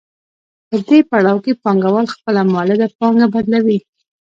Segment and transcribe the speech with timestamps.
[0.69, 3.79] په دې پړاو کې پانګوال خپله مولده پانګه بدلوي